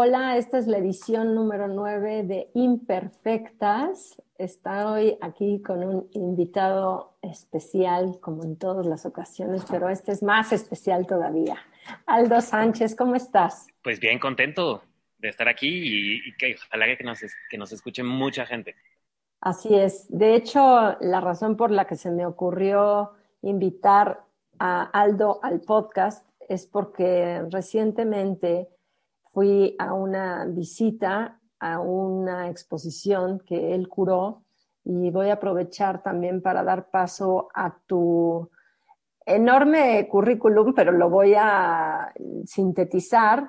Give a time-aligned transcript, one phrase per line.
[0.00, 4.22] Hola, esta es la edición número 9 de Imperfectas.
[4.36, 10.52] Estoy aquí con un invitado especial, como en todas las ocasiones, pero este es más
[10.52, 11.56] especial todavía.
[12.06, 13.66] Aldo Sánchez, ¿cómo estás?
[13.82, 14.84] Pues bien, contento
[15.18, 17.18] de estar aquí y, que ojalá que nos,
[17.50, 18.76] que nos escuche mucha gente.
[19.40, 20.06] Así es.
[20.16, 24.22] De hecho, la razón por la que se me ocurrió invitar
[24.60, 28.68] a Aldo al podcast es porque recientemente
[29.38, 34.42] fui a una visita a una exposición que él curó
[34.82, 38.50] y voy a aprovechar también para dar paso a tu
[39.24, 42.12] enorme currículum, pero lo voy a
[42.46, 43.48] sintetizar.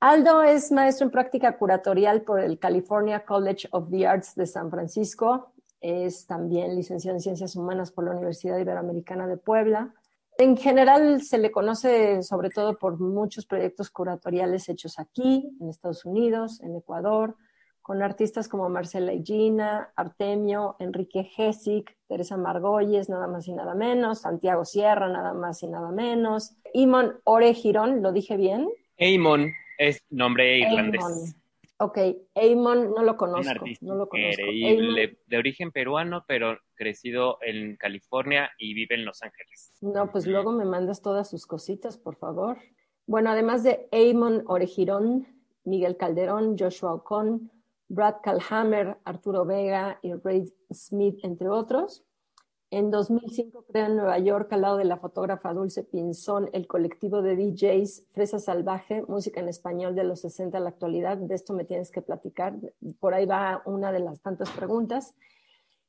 [0.00, 4.70] Aldo es maestro en práctica curatorial por el California College of the Arts de San
[4.70, 5.54] Francisco.
[5.80, 9.94] Es también licenciado en Ciencias Humanas por la Universidad Iberoamericana de Puebla.
[10.42, 16.04] En general se le conoce sobre todo por muchos proyectos curatoriales hechos aquí, en Estados
[16.04, 17.36] Unidos, en Ecuador,
[17.80, 24.22] con artistas como Marcela Gina, Artemio, Enrique Gesic, Teresa Margolles, nada más y nada menos,
[24.22, 28.68] Santiago Sierra, nada más y nada menos, Imon Orejirón, ¿lo dije bien?
[28.96, 29.48] Eamon
[29.78, 31.36] es nombre irlandés.
[31.82, 31.98] Ok,
[32.34, 33.64] Eamon no lo conozco.
[33.80, 34.42] no lo conozco.
[34.42, 39.76] Increíble, de origen peruano, pero crecido en California y vive en Los Ángeles.
[39.80, 42.58] No, pues luego me mandas todas sus cositas, por favor.
[43.06, 45.26] Bueno, además de Eamon Orejirón,
[45.64, 47.50] Miguel Calderón, Joshua Ocon,
[47.88, 52.04] Brad Calhammer, Arturo Vega y Ray Smith, entre otros.
[52.72, 57.20] En 2005 crea en Nueva York, al lado de la fotógrafa Dulce Pinzón, el colectivo
[57.20, 61.18] de DJs Fresa Salvaje, música en español de los 60 a la actualidad.
[61.18, 62.54] De esto me tienes que platicar.
[62.98, 65.14] Por ahí va una de las tantas preguntas.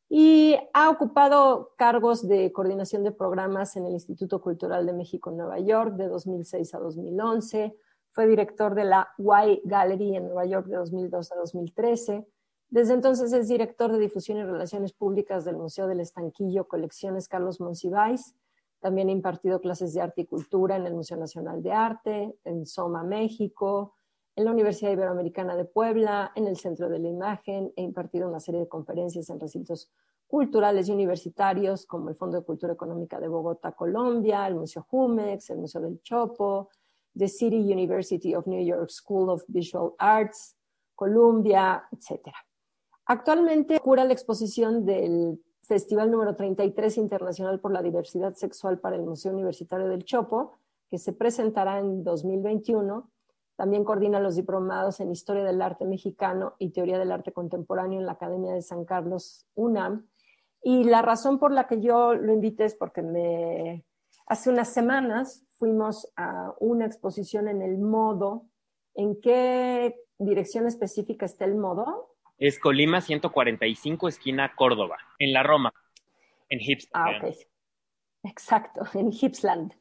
[0.09, 5.37] Y ha ocupado cargos de coordinación de programas en el Instituto Cultural de México en
[5.37, 7.77] Nueva York de 2006 a 2011.
[8.11, 12.27] Fue director de la Y Gallery en Nueva York de 2002 a 2013
[12.73, 17.61] desde entonces es director de difusión y relaciones públicas del Museo del Estanquillo, Colecciones Carlos
[17.61, 18.35] Monsiváis.
[18.79, 22.65] También ha impartido clases de arte y cultura en el Museo Nacional de Arte, en
[22.65, 23.93] Soma, México,
[24.35, 27.71] en la Universidad Iberoamericana de Puebla, en el Centro de la Imagen.
[27.75, 29.91] He impartido una serie de conferencias en recintos
[30.25, 35.51] culturales y universitarios, como el Fondo de Cultura Económica de Bogotá, Colombia, el Museo Jumex,
[35.51, 36.69] el Museo del Chopo,
[37.15, 40.57] The City University of New York School of Visual Arts,
[40.95, 42.37] Columbia, etcétera.
[43.05, 49.03] Actualmente cura la exposición del Festival número 33 Internacional por la Diversidad Sexual para el
[49.03, 50.53] Museo Universitario del Chopo,
[50.89, 53.09] que se presentará en 2021.
[53.55, 58.05] También coordina los diplomados en Historia del Arte Mexicano y Teoría del Arte Contemporáneo en
[58.05, 60.07] la Academia de San Carlos UNAM.
[60.61, 63.85] Y la razón por la que yo lo invité es porque me...
[64.25, 68.45] hace unas semanas fuimos a una exposición en el modo.
[68.95, 72.12] ¿En qué dirección específica está el modo?
[72.43, 75.73] Es Colima 145, esquina Córdoba, en la Roma,
[76.49, 77.23] en Hipsland.
[77.23, 77.33] Ah, ok.
[78.23, 79.71] Exacto, en Hipsland.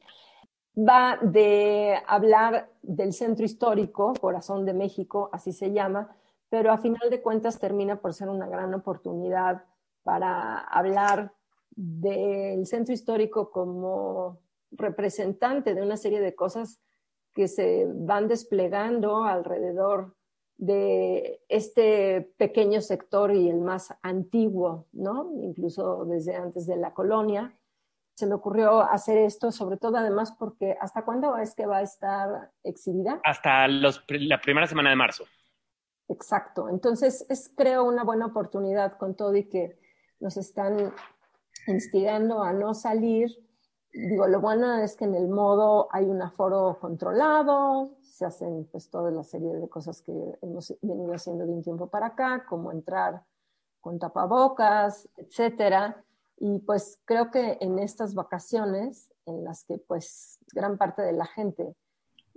[0.77, 6.15] Va de hablar del centro histórico, corazón de México, así se llama,
[6.47, 9.65] pero a final de cuentas termina por ser una gran oportunidad
[10.03, 11.33] para hablar
[11.75, 14.39] del centro histórico como
[14.71, 16.79] representante de una serie de cosas
[17.33, 20.15] que se van desplegando alrededor
[20.65, 25.29] de este pequeño sector y el más antiguo, ¿no?
[25.41, 27.53] Incluso desde antes de la colonia.
[28.15, 31.81] Se me ocurrió hacer esto, sobre todo además porque ¿hasta cuándo es que va a
[31.81, 33.19] estar exhibida?
[33.25, 35.25] Hasta la primera semana de marzo.
[36.07, 36.69] Exacto.
[36.69, 39.77] Entonces es creo una buena oportunidad con todo y que
[40.21, 40.93] nos están
[41.67, 43.31] instigando a no salir.
[43.93, 48.89] Digo, lo bueno es que en el modo hay un aforo controlado, se hacen pues
[48.89, 50.11] toda la serie de cosas que
[50.41, 53.23] hemos venido haciendo de un tiempo para acá, como entrar
[53.81, 56.03] con tapabocas, etcétera.
[56.37, 61.27] Y pues creo que en estas vacaciones, en las que pues gran parte de la
[61.27, 61.75] gente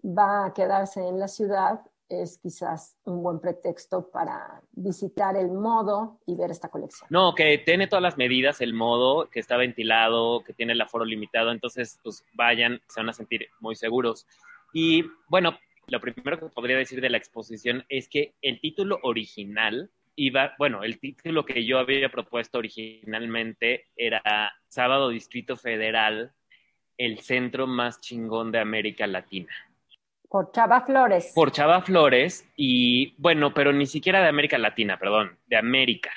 [0.04, 6.18] va a quedarse en la ciudad, es quizás un buen pretexto para visitar el modo
[6.26, 7.08] y ver esta colección.
[7.10, 11.04] No, que tiene todas las medidas, el modo, que está ventilado, que tiene el aforo
[11.04, 14.26] limitado, entonces pues vayan, se van a sentir muy seguros.
[14.72, 15.58] Y bueno,
[15.88, 20.82] lo primero que podría decir de la exposición es que el título original iba, bueno,
[20.82, 26.32] el título que yo había propuesto originalmente era Sábado Distrito Federal,
[26.98, 29.52] el centro más chingón de América Latina.
[30.36, 31.32] Por Chava Flores.
[31.34, 36.10] Por Chava Flores y, bueno, pero ni siquiera de América Latina, perdón, de América.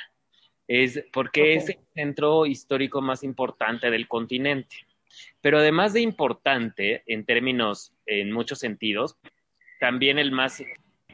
[0.68, 4.75] Es porque es el centro histórico más importante del continente.
[5.39, 9.16] Pero además de importante en términos, en muchos sentidos,
[9.80, 10.62] también el más,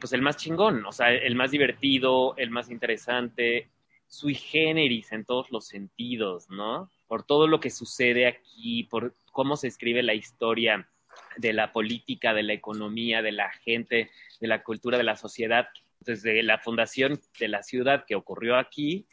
[0.00, 3.70] pues el más chingón, o sea, el más divertido, el más interesante,
[4.08, 6.90] sui generis en todos los sentidos, ¿no?
[7.06, 10.88] Por todo lo que sucede aquí, por cómo se escribe la historia
[11.36, 14.10] de la política, de la economía, de la gente,
[14.40, 15.68] de la cultura, de la sociedad,
[16.00, 19.06] desde la fundación de la ciudad que ocurrió aquí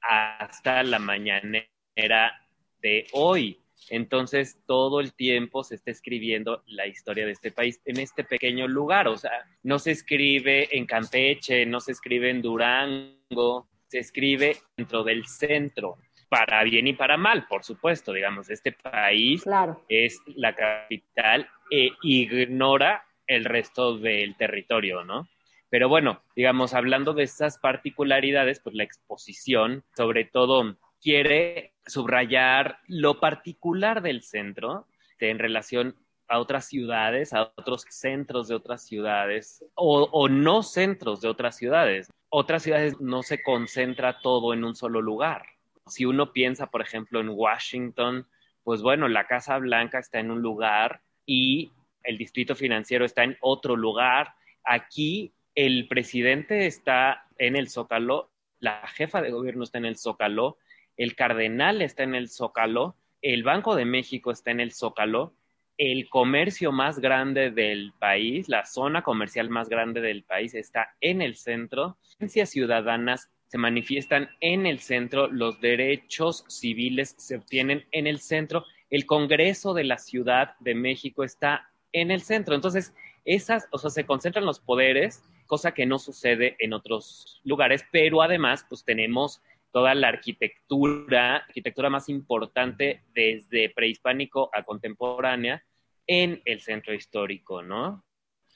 [0.00, 2.46] hasta la mañanera
[2.80, 3.58] de hoy.
[3.90, 8.68] Entonces, todo el tiempo se está escribiendo la historia de este país en este pequeño
[8.68, 9.08] lugar.
[9.08, 15.04] O sea, no se escribe en Campeche, no se escribe en Durango, se escribe dentro
[15.04, 15.98] del centro,
[16.32, 18.10] para bien y para mal, por supuesto.
[18.10, 19.44] Digamos, este país
[19.86, 25.28] es la capital e ignora el resto del territorio, ¿no?
[25.68, 33.20] Pero bueno, digamos, hablando de estas particularidades, pues la exposición, sobre todo, quiere subrayar lo
[33.20, 34.86] particular del centro
[35.18, 35.96] en relación
[36.28, 41.58] a otras ciudades, a otros centros de otras ciudades o, o, no centros de otras
[41.58, 42.10] ciudades.
[42.30, 45.42] Otras ciudades no se concentra todo en un solo lugar.
[45.86, 48.26] Si uno piensa, por ejemplo, en Washington,
[48.64, 51.72] pues bueno, la Casa Blanca está en un lugar y
[52.04, 54.34] el distrito financiero está en otro lugar.
[54.64, 58.30] Aquí el presidente está en el Zócalo,
[58.60, 60.56] la jefa de gobierno está en el Zócalo,
[60.96, 65.34] el cardenal está en el Zócalo, el Banco de México está en el Zócalo,
[65.78, 71.22] el comercio más grande del país, la zona comercial más grande del país está en
[71.22, 71.96] el centro.
[72.02, 78.64] Ciencias ciudadanas se manifiestan en el centro, los derechos civiles se obtienen en el centro,
[78.88, 82.54] el Congreso de la Ciudad de México está en el centro.
[82.54, 82.94] Entonces,
[83.26, 88.22] esas, o sea, se concentran los poderes cosa que no sucede en otros lugares, pero
[88.22, 95.62] además pues tenemos toda la arquitectura, arquitectura más importante desde prehispánico a contemporánea
[96.06, 98.02] en el centro histórico, ¿no?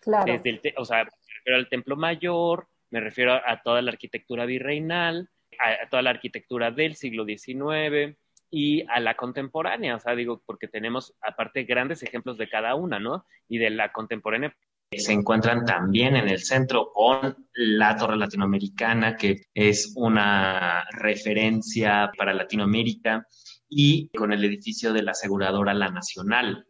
[0.01, 0.33] Claro.
[0.33, 4.47] Desde el o sea, me refiero al Templo Mayor, me refiero a toda la arquitectura
[4.47, 5.29] virreinal,
[5.59, 8.17] a, toda la arquitectura del siglo XIX
[8.51, 12.99] y a la contemporánea, o sea, digo, porque tenemos aparte grandes ejemplos de cada una,
[12.99, 13.27] ¿no?
[13.49, 14.55] Y de la contemporánea
[14.93, 22.33] se encuentran también en el centro con la Torre Latinoamericana, que es una referencia para
[22.33, 23.27] Latinoamérica,
[23.69, 26.67] y con el edificio de la aseguradora La Nacional,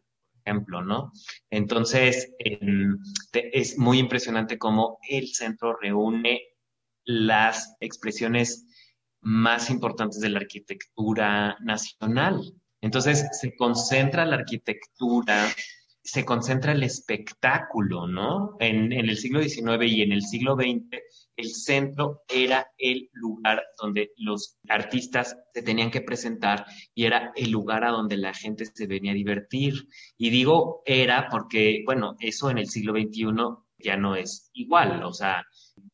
[0.46, 1.12] ejemplo, ¿no?
[1.50, 2.32] Entonces,
[3.32, 6.43] es muy impresionante cómo el centro reúne
[7.04, 8.66] las expresiones
[9.20, 12.40] más importantes de la arquitectura nacional.
[12.81, 15.48] Entonces, se concentra la arquitectura
[16.06, 18.56] se concentra el espectáculo, ¿no?
[18.60, 20.87] En, el siglo XIX y en el siglo XX,
[21.36, 27.50] el centro era el lugar donde los artistas se tenían que presentar y era el
[27.50, 29.86] lugar a donde la gente se venía a divertir.
[30.16, 33.26] Y digo era porque, bueno, eso en el siglo XXI
[33.78, 35.44] ya no es igual, o sea,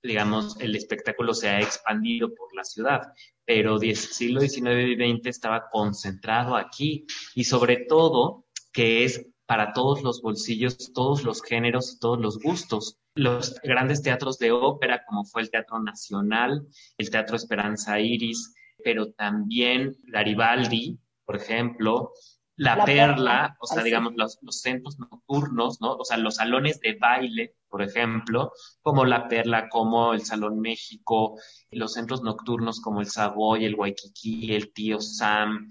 [0.03, 3.01] digamos, el espectáculo se ha expandido por la ciudad,
[3.45, 9.73] pero el siglo XIX y XX estaba concentrado aquí y sobre todo que es para
[9.73, 12.99] todos los bolsillos, todos los géneros, todos los gustos.
[13.15, 19.13] Los grandes teatros de ópera, como fue el Teatro Nacional, el Teatro Esperanza Iris, pero
[19.13, 22.13] también Garibaldi, por ejemplo,
[22.57, 25.95] La, Perla, o sea, digamos, los, centros nocturnos, ¿no?
[25.97, 31.39] O sea, los salones de baile, por ejemplo, como La Perla, como el Salón México,
[31.71, 35.71] los centros nocturnos como el Savoy, el Waikiki, el Tío Sam,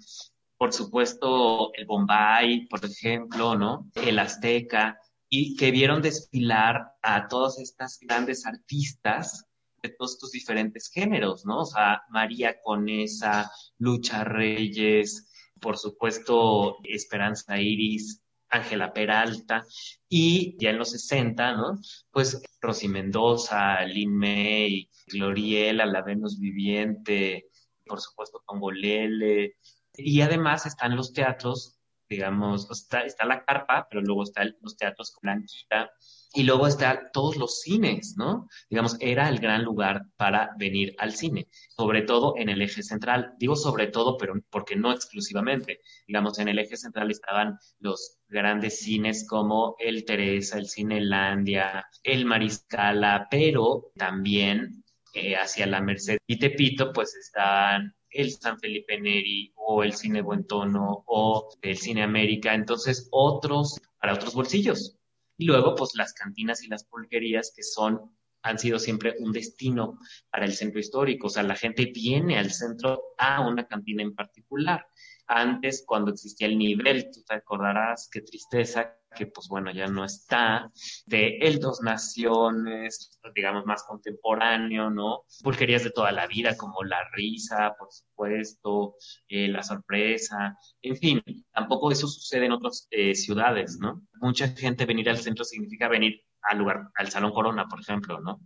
[0.61, 3.89] por supuesto, el Bombay, por ejemplo, ¿no?
[3.95, 9.47] El Azteca, y que vieron desfilar a todas estas grandes artistas
[9.81, 11.61] de todos estos diferentes géneros, ¿no?
[11.61, 19.65] O sea, María Conesa, Lucha Reyes, por supuesto, Esperanza Iris, Ángela Peralta,
[20.07, 21.79] y ya en los 60, ¿no?
[22.11, 27.47] Pues Rosy Mendoza, Lin May, Gloriela, La Venus Viviente,
[27.83, 29.55] por supuesto, Tongolele,
[29.95, 31.79] y además están los teatros,
[32.09, 35.91] digamos, está, está la carpa, pero luego están los teatros con Blanquita,
[36.33, 38.47] y luego están todos los cines, ¿no?
[38.69, 43.33] Digamos, era el gran lugar para venir al cine, sobre todo en el eje central.
[43.37, 45.81] Digo sobre todo, pero porque no exclusivamente.
[46.07, 52.25] Digamos, en el eje central estaban los grandes cines como el Teresa, el Cinelandia, el
[52.25, 59.53] Mariscala, pero también eh, hacia la Merced y Tepito, pues están el San Felipe Neri
[59.55, 64.97] o el Cine Buen Tono o el Cine América, entonces otros para otros bolsillos.
[65.37, 68.11] Y luego, pues las cantinas y las pulquerías que son
[68.43, 69.99] han sido siempre un destino
[70.29, 71.27] para el centro histórico.
[71.27, 74.85] O sea, la gente viene al centro a una cantina en particular.
[75.27, 80.05] Antes, cuando existía el nivel, tú te acordarás, qué tristeza, que pues bueno, ya no
[80.05, 80.71] está,
[81.05, 85.23] de El Dos Naciones, digamos más contemporáneo, ¿no?
[85.43, 88.95] Pulquerías de toda la vida, como La Risa, por supuesto,
[89.27, 91.21] eh, La Sorpresa, en fin,
[91.53, 94.01] tampoco eso sucede en otras eh, ciudades, ¿no?
[94.21, 98.39] Mucha gente venir al centro significa venir al lugar, al Salón Corona, por ejemplo, ¿no?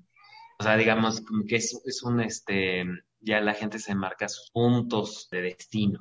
[0.57, 2.85] O sea, digamos que es, es un, este,
[3.19, 5.99] ya la gente se marca sus puntos de destino.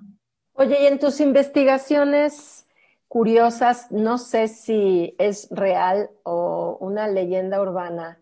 [0.56, 2.68] Oye, y en tus investigaciones
[3.08, 8.20] curiosas, no sé si es real o una leyenda urbana,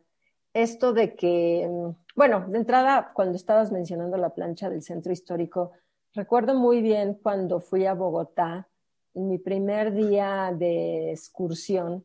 [0.55, 1.69] esto de que,
[2.17, 5.73] bueno, de entrada, cuando estabas mencionando la plancha del centro histórico,
[6.15, 8.67] recuerdo muy bien cuando fui a Bogotá,
[9.12, 12.03] en mi primer día de excursión,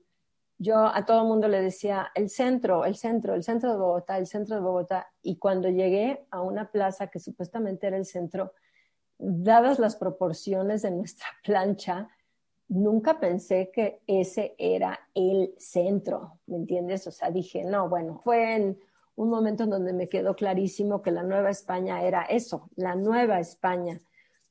[0.57, 4.17] yo a todo el mundo le decía, el centro, el centro, el centro de Bogotá,
[4.17, 5.07] el centro de Bogotá.
[5.21, 8.51] Y cuando llegué a una plaza que supuestamente era el centro,
[9.19, 12.09] dadas las proporciones de nuestra plancha,
[12.69, 17.07] nunca pensé que ese era el centro, ¿me entiendes?
[17.07, 18.79] O sea, dije, no, bueno, fue en
[19.15, 23.39] un momento en donde me quedó clarísimo que la Nueva España era eso, la Nueva
[23.39, 23.99] España.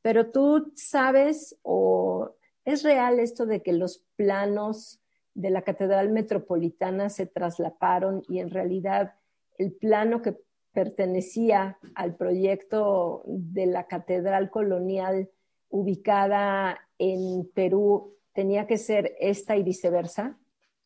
[0.03, 2.33] Pero tú sabes o
[2.65, 5.01] es real esto de que los planos
[5.35, 9.15] de la Catedral Metropolitana se traslaparon y en realidad
[9.59, 10.37] el plano que
[10.77, 15.31] pertenecía al proyecto de la Catedral Colonial
[15.71, 20.37] ubicada en Perú tenía que ser esta y viceversa?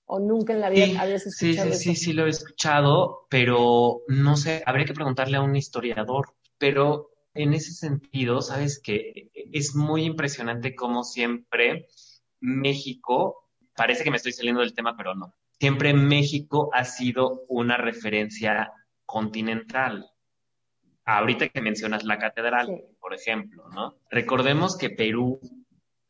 [0.07, 3.27] ¿O nunca en la vida sí, habías escuchado sí, sí, Sí, sí, lo he escuchado,
[3.29, 6.35] pero no sé, habría que preguntarle a un historiador.
[6.57, 11.89] Pero en ese sentido, sabes que es muy impresionante cómo siempre
[12.39, 15.35] México parece que me estoy saliendo del tema, pero no.
[15.59, 18.73] Siempre México ha sido una referencia
[19.11, 20.09] continental.
[21.05, 23.97] Ahorita que mencionas la catedral, por ejemplo, ¿no?
[24.09, 25.41] Recordemos que Perú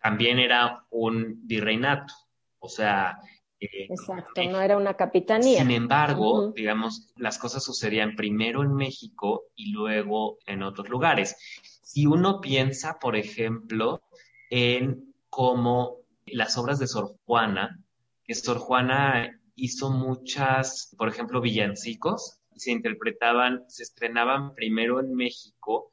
[0.02, 2.12] también era un virreinato,
[2.58, 3.18] o sea...
[3.58, 5.62] Eh, Exacto, no era una capitanía.
[5.62, 11.36] Sin embargo, digamos, las cosas sucedían primero en México y luego en otros lugares.
[11.82, 14.02] Si uno piensa, por ejemplo,
[14.50, 17.80] en cómo las obras de Sor Juana,
[18.24, 25.90] que Sor Juana hizo muchas, por ejemplo, villancicos, se interpretaban, se estrenaban primero en México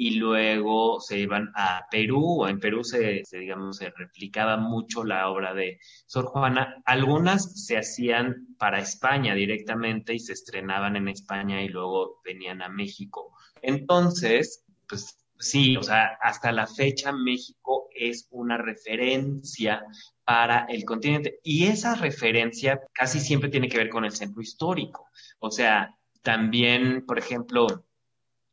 [0.00, 5.28] y luego se iban a Perú, o en Perú se, digamos, se replicaba mucho la
[5.28, 6.80] obra de Sor Juana.
[6.84, 12.68] Algunas se hacían para España directamente y se estrenaban en España y luego venían a
[12.68, 13.34] México.
[13.60, 19.84] Entonces, pues sí, o sea, hasta la fecha México es una referencia
[20.24, 21.40] para el continente.
[21.42, 25.08] Y esa referencia casi siempre tiene que ver con el centro histórico.
[25.40, 25.97] O sea,
[26.28, 27.86] también, por ejemplo,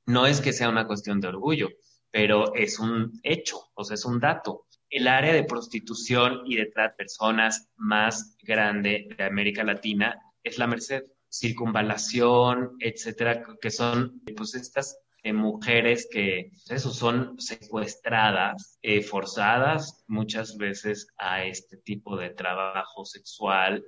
[0.05, 1.67] no es que sea una cuestión de orgullo,
[2.10, 4.65] pero es un hecho, o sea, es un dato.
[4.89, 10.58] El área de prostitución y de trata de personas más grande de América Latina es
[10.58, 14.98] la Merced circunvalación, etcétera, que son pues estas
[15.34, 23.84] mujeres que son secuestradas, eh, forzadas muchas veces a este tipo de trabajo sexual,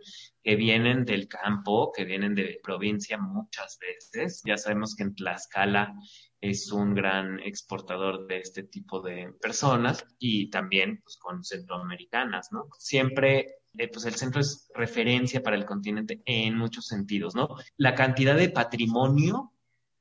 [0.48, 4.42] que vienen del campo, que vienen de provincia muchas veces.
[4.46, 5.94] Ya sabemos que en Tlaxcala
[6.40, 12.70] es un gran exportador de este tipo de personas y también pues, con centroamericanas, ¿no?
[12.80, 17.50] Siempre eh, pues el centro es referencia para el continente en muchos sentidos, ¿no?
[17.76, 19.52] La cantidad de patrimonio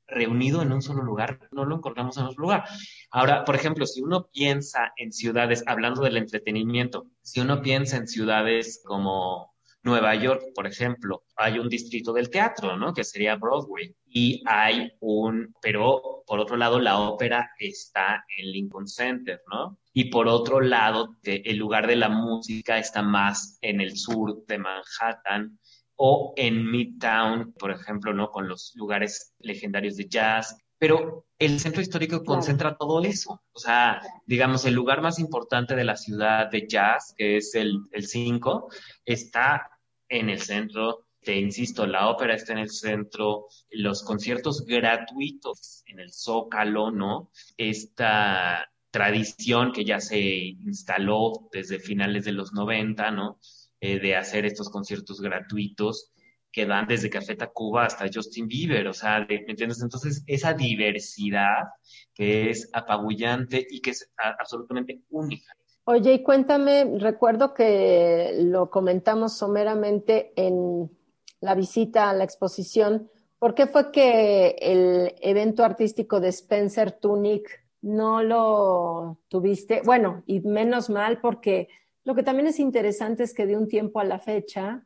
[0.07, 2.63] reunido en un solo lugar, no lo encontramos en otro lugar.
[3.11, 8.07] Ahora, por ejemplo, si uno piensa en ciudades, hablando del entretenimiento, si uno piensa en
[8.07, 9.56] ciudades como
[9.87, 12.93] Nueva York, por ejemplo, hay un distrito del teatro, ¿no?
[12.93, 13.95] Que sería Broadway.
[14.05, 19.79] Y hay un, pero por otro lado, la ópera está en Lincoln Center, ¿no?
[19.93, 24.57] Y por otro lado, el lugar de la música está más en el sur de
[24.57, 25.57] Manhattan
[25.95, 28.29] o en Midtown, por ejemplo, ¿no?
[28.29, 30.57] Con los lugares legendarios de jazz.
[30.79, 33.41] Pero el centro histórico concentra todo eso.
[33.51, 37.87] O sea, digamos, el lugar más importante de la ciudad de jazz, que es el
[37.91, 38.69] 5,
[39.05, 39.76] está
[40.09, 41.05] en el centro.
[41.21, 47.31] Te insisto, la ópera está en el centro, los conciertos gratuitos en el Zócalo, ¿no?
[47.57, 53.39] Esta tradición que ya se instaló desde finales de los 90, ¿no?
[53.79, 56.11] Eh, de hacer estos conciertos gratuitos
[56.51, 59.81] que dan desde Café Tacuba hasta Justin Bieber, o sea, ¿me entiendes?
[59.83, 61.65] Entonces, esa diversidad
[62.13, 65.53] que es apabullante y que es absolutamente única.
[65.89, 70.91] Oye, y cuéntame, recuerdo que lo comentamos someramente en
[71.39, 77.63] la visita a la exposición, ¿por qué fue que el evento artístico de Spencer Tunick
[77.81, 79.81] no lo tuviste?
[79.85, 81.69] Bueno, y menos mal porque
[82.03, 84.85] lo que también es interesante es que de un tiempo a la fecha,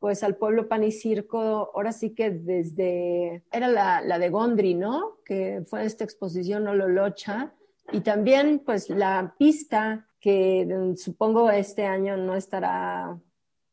[0.00, 1.38] pues al pueblo pan y circo,
[1.74, 5.16] ahora sí que desde, era la, de Gondry, ¿no?
[5.24, 7.54] Que fue esta exposición Ololocha,
[7.92, 13.18] y también pues la pista que supongo este año no estará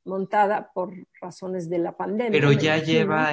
[0.06, 2.32] montada por razones de la pandemia.
[2.32, 3.32] Pero ya lleva,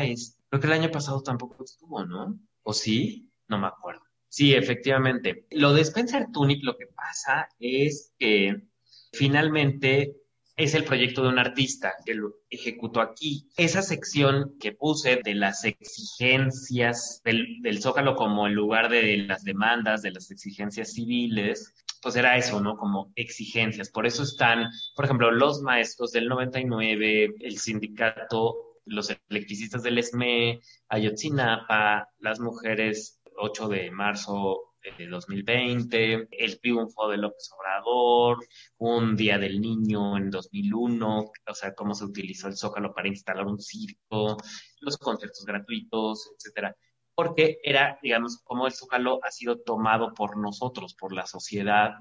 [0.49, 2.39] creo que el año pasado tampoco estuvo, ¿no?
[2.63, 3.31] ¿O sí?
[3.49, 4.03] No me acuerdo.
[4.29, 5.47] Sí, efectivamente.
[5.51, 8.69] Lo de Spencer Tunic, lo que pasa es que
[9.13, 10.17] finalmente
[10.61, 13.49] es el proyecto de un artista que lo ejecutó aquí.
[13.57, 19.43] Esa sección que puse de las exigencias del, del, Zócalo como el lugar de las
[19.43, 22.77] demandas, de las exigencias civiles, pues era eso, ¿no?
[22.77, 23.89] Como exigencias.
[23.89, 30.61] Por eso están, por ejemplo, los maestros del 99, el sindicato, los electricistas del ESME,
[30.89, 38.39] Ayotzinapa, las mujeres 8 de marzo de 2020, el triunfo de López Obrador,
[38.79, 43.47] un Día del Niño en 2001, o sea, cómo se utilizó el Zócalo para instalar
[43.47, 44.37] un circo,
[44.81, 46.77] los conciertos gratuitos, etcétera.
[47.15, 51.93] Porque era, digamos, como el Zócalo ha sido tomado por nosotros, por la sociedad,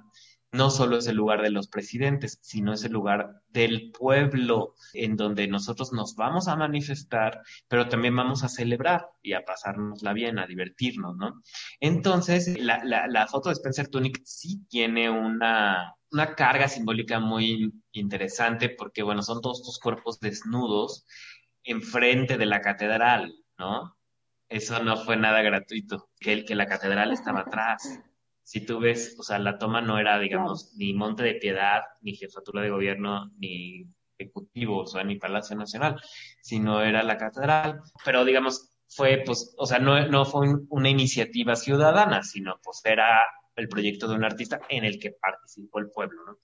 [0.52, 5.16] no solo es el lugar de los presidentes, sino es el lugar del pueblo en
[5.16, 10.40] donde nosotros nos vamos a manifestar, pero también vamos a celebrar y a pasárnosla bien,
[10.40, 11.42] a divertirnos, ¿no?
[11.80, 18.70] Entonces, la, la, foto de Spencer Tunick sí tiene una, una carga simbólica muy interesante
[18.70, 21.06] porque, bueno, son todos estos cuerpos desnudos
[21.64, 23.96] enfrente de la catedral, ¿no?
[24.48, 28.00] Eso no fue nada gratuito, que, que la catedral estaba atrás
[28.50, 32.16] si tú ves, o sea, la toma no era, digamos, ni Monte de Piedad, ni
[32.16, 33.86] Jefatura de Gobierno, ni
[34.18, 36.02] Ejecutivo, o sea, ni Palacio Nacional,
[36.42, 37.84] sino era la catedral.
[38.04, 43.24] Pero, digamos, fue, pues, o sea, no, no fue una iniciativa ciudadana, sino, pues, era
[43.56, 46.40] el proyecto de un artista en el que participó el pueblo, ¿no?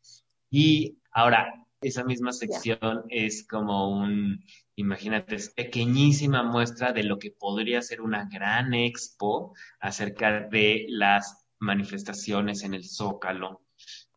[0.52, 7.32] Y ahora, esa misma sección es como un, imagínate, es pequeñísima muestra de lo que
[7.32, 13.62] podría ser una gran expo acerca de las manifestaciones en el Zócalo.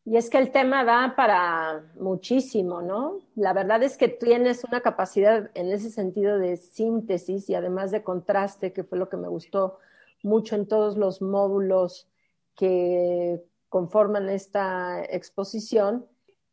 [0.04, 3.18] Y es que el tema da para muchísimo, ¿no?
[3.34, 8.02] La verdad es que tienes una capacidad en ese sentido de síntesis y además de
[8.02, 9.78] contraste, que fue lo que me gustó
[10.22, 12.08] mucho en todos los módulos
[12.56, 16.06] que conforman esta exposición,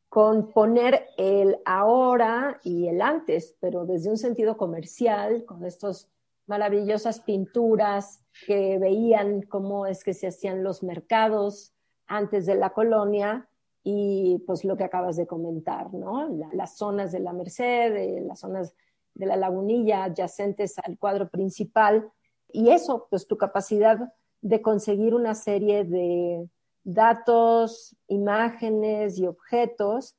[0.09, 6.09] con poner el ahora y el antes, pero desde un sentido comercial, con estas
[6.45, 11.73] maravillosas pinturas, que veían cómo es que se hacían los mercados
[12.07, 13.47] antes de la colonia
[13.83, 16.27] y pues lo que acabas de comentar, ¿no?
[16.53, 18.75] las zonas de la Merced, eh, las zonas
[19.13, 22.11] de la lagunilla adyacentes al cuadro principal
[22.51, 23.97] y eso, pues tu capacidad
[24.41, 26.47] de conseguir una serie de
[26.83, 30.15] datos, imágenes y objetos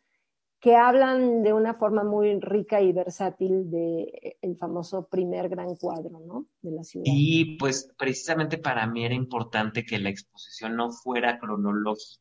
[0.67, 4.09] que hablan de una forma muy rica y versátil del
[4.43, 6.49] el famoso primer gran cuadro, ¿no?
[6.61, 7.05] De la ciudad.
[7.07, 12.21] Y pues precisamente para mí era importante que la exposición no fuera cronológica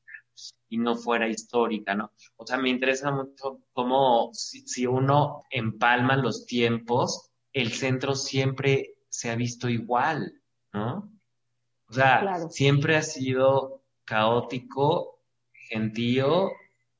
[0.69, 2.11] y no fuera histórica, ¿no?
[2.35, 9.31] O sea, me interesa mucho cómo si, uno empalma los tiempos, el centro siempre se
[9.31, 10.39] ha visto igual,
[10.71, 11.11] ¿no?
[11.89, 16.51] O sea, siempre ha sido caótico, gentío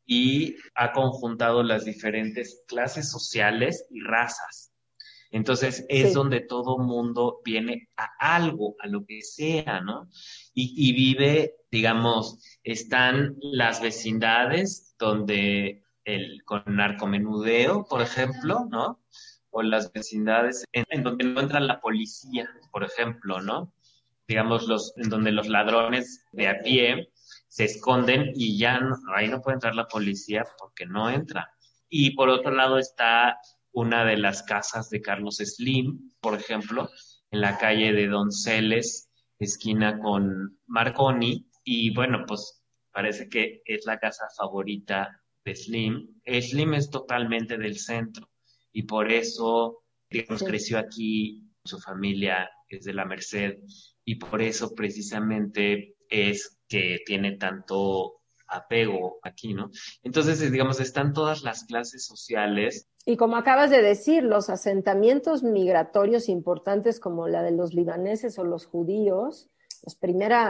[0.06, 4.72] y ha conjuntado las diferentes clases sociales y razas.
[5.32, 10.10] Entonces es donde todo mundo viene a algo, a lo que sea, ¿no?
[10.54, 19.02] Y, vive, digamos, están las vecindades donde el con narcomenudeo, por ejemplo, ¿no?
[19.50, 23.74] O las vecindades en, en, donde no entra la policía, por ejemplo, ¿no?
[24.28, 27.10] Digamos, los, en donde los ladrones de a pie
[27.56, 31.54] se esconden y ya no, ahí no puede entrar la policía porque no entra.
[31.88, 33.38] Y por otro lado está
[33.72, 36.90] una de las casas de Carlos Slim, por ejemplo,
[37.32, 44.00] en la calle de Donceles, esquina con Marconi, y bueno, pues parece que es la
[44.00, 46.20] casa favorita de Slim.
[46.26, 48.30] Slim es totalmente del centro
[48.74, 53.60] y por eso, digamos, creció aquí, su familia es de la Merced
[54.04, 59.70] y por eso precisamente es que tiene tanto apego aquí, ¿no?
[60.04, 66.30] Entonces, digamos, están todas las clases sociales Y como acabas de decir, los asentamientos migratorios
[66.30, 69.50] importantes como la de los libaneses o los judíos,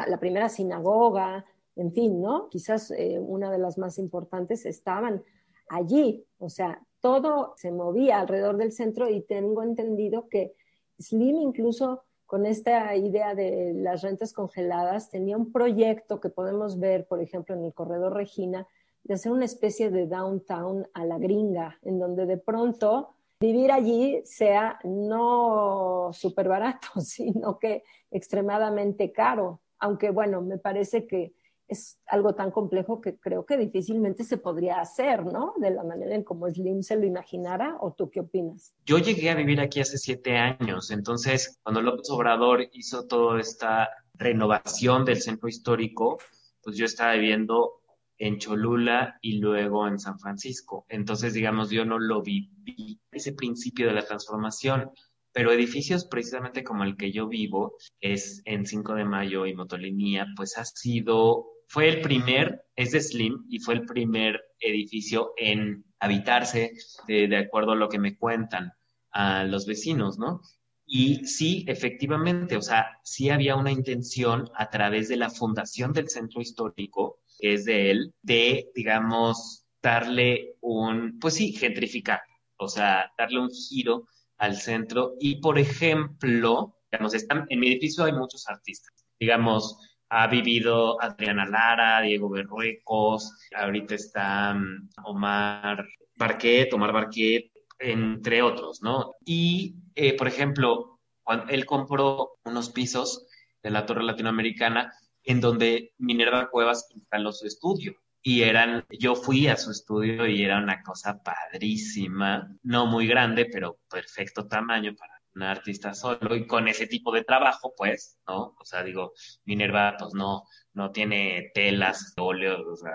[0.07, 2.47] la primera sinagoga, en fin, ¿no?
[2.49, 5.23] Quizás eh, una de las más importantes estaban
[5.67, 6.25] allí.
[6.37, 10.53] O sea, todo se movía alrededor del centro y tengo entendido que
[10.97, 17.05] Slim incluso con esta idea de las rentas congeladas tenía un proyecto que podemos ver,
[17.07, 18.67] por ejemplo, en el corredor Regina,
[19.03, 24.21] de hacer una especie de downtown a la gringa, en donde de pronto vivir allí
[24.25, 29.61] sea no súper barato, sino que extremadamente caro.
[29.77, 31.34] Aunque bueno, me parece que
[31.67, 35.53] es algo tan complejo que creo que difícilmente se podría hacer, ¿no?
[35.57, 38.73] De la manera en como Slim se lo imaginara, ¿o tú qué opinas?
[38.85, 43.89] Yo llegué a vivir aquí hace siete años, entonces cuando López Obrador hizo toda esta
[44.13, 46.19] renovación del centro histórico,
[46.61, 47.81] pues yo estaba viviendo
[48.17, 50.85] en Cholula y luego en San Francisco.
[50.89, 54.91] Entonces, digamos, yo no lo viví, ese principio de la transformación,
[55.33, 60.27] pero edificios precisamente como el que yo vivo, es en 5 de Mayo y Motolinía,
[60.35, 65.85] pues ha sido, fue el primer, es de Slim y fue el primer edificio en
[65.99, 66.73] habitarse
[67.07, 68.71] de, de acuerdo a lo que me cuentan
[69.11, 70.41] a los vecinos, ¿no?
[70.85, 76.09] Y sí, efectivamente, o sea, sí había una intención a través de la fundación del
[76.09, 82.21] centro histórico que es de él, de, digamos, darle un, pues sí, gentrificar,
[82.57, 85.15] o sea, darle un giro al centro.
[85.19, 87.13] Y, por ejemplo, digamos,
[87.49, 89.77] en mi edificio hay muchos artistas, digamos,
[90.09, 98.81] ha vivido Adriana Lara, Diego Berruecos, ahorita está mm, Omar Barquet, Omar Barquet, entre otros,
[98.81, 99.13] ¿no?
[99.25, 103.27] Y, eh, por ejemplo, cuando él compró unos pisos
[103.63, 107.95] de la Torre Latinoamericana, en donde Minerva Cuevas instaló su estudio.
[108.21, 113.45] Y eran, yo fui a su estudio y era una cosa padrísima, no muy grande,
[113.45, 118.55] pero perfecto tamaño para un artista solo y con ese tipo de trabajo, pues, ¿no?
[118.59, 120.43] O sea, digo, Minerva, pues no,
[120.73, 122.93] no tiene telas, óleos, o sea,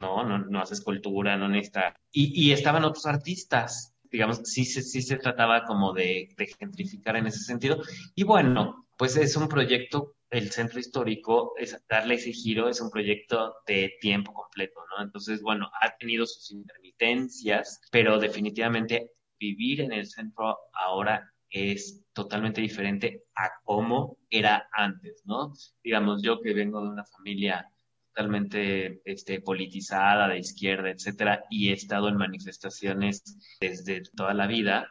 [0.00, 1.96] no, no, no hace escultura, no necesita.
[2.10, 7.16] Y, y estaban otros artistas, digamos, sí, sí, sí se trataba como de, de gentrificar
[7.16, 7.80] en ese sentido.
[8.14, 12.90] Y bueno, pues es un proyecto el centro histórico, es darle ese giro, es un
[12.90, 15.04] proyecto de tiempo completo, ¿no?
[15.04, 22.60] Entonces, bueno, ha tenido sus intermitencias, pero definitivamente vivir en el centro ahora es totalmente
[22.60, 25.52] diferente a cómo era antes, ¿no?
[25.84, 27.68] Digamos, yo que vengo de una familia
[28.08, 33.22] totalmente este, politizada, de izquierda, etcétera, y he estado en manifestaciones
[33.60, 34.88] desde toda la vida,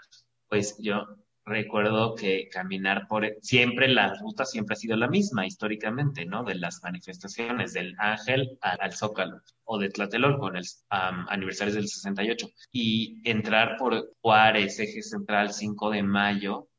[0.48, 1.06] pues yo
[1.52, 6.44] recuerdo que caminar por siempre la ruta siempre ha sido la misma históricamente, ¿no?
[6.44, 12.50] De las manifestaciones del Ángel al, Zócalo o de Tlatelolco en el aniversario del 68
[12.72, 16.70] y entrar por Juárez, eje central 5 de mayo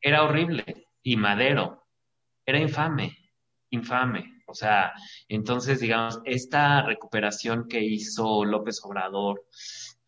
[0.00, 1.86] era horrible y Madero
[2.44, 3.16] era infame,
[3.70, 4.42] infame.
[4.46, 4.92] O sea,
[5.28, 9.46] entonces, digamos, esta recuperación que hizo López Obrador,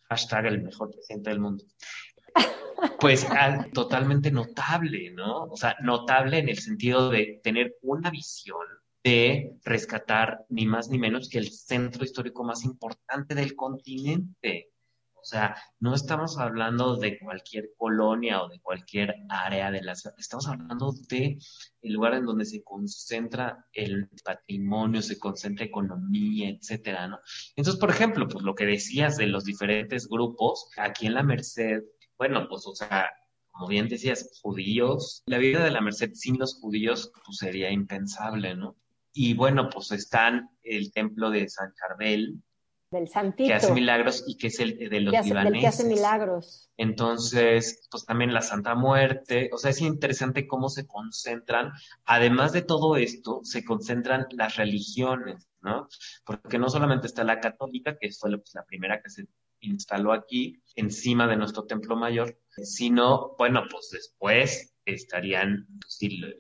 [0.09, 1.65] hashtag el mejor presidente del mundo,
[2.99, 5.45] pues ah, totalmente notable, ¿no?
[5.45, 8.67] O sea, notable en el sentido de tener una visión
[9.05, 14.73] de rescatar ni más ni menos que el centro histórico más importante del continente.
[15.15, 20.15] O sea, no estamos hablando de cualquier colonia o de cualquier área de la ciudad,
[20.19, 21.39] estamos hablando de
[21.83, 27.19] el lugar en donde se concentra el patrimonio, se concentra economía, etcétera, ¿no?
[27.57, 31.83] Entonces, por ejemplo, pues lo que decías de los diferentes grupos, aquí en la Merced
[32.19, 33.11] bueno, pues, o sea,
[33.51, 38.55] como bien decías, judíos, la vida de la Merced sin los judíos pues, sería impensable,
[38.55, 38.77] ¿no?
[39.13, 42.43] Y bueno, pues están el templo de San Charbel,
[42.91, 43.49] del Santito.
[43.49, 45.61] Que hace milagros y que es el de los que libaneses.
[45.61, 46.71] que hace milagros.
[46.77, 49.51] Entonces, pues también la Santa Muerte.
[49.53, 51.73] O sea, es interesante cómo se concentran.
[52.05, 55.89] Además de todo esto, se concentran las religiones, ¿no?
[56.25, 59.27] Porque no solamente está la católica, que fue pues, la primera que se
[59.61, 65.99] instaló aquí encima de nuestro templo mayor, sino, bueno, pues después estarían pues,